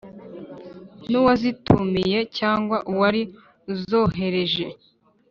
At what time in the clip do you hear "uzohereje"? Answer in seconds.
3.73-4.65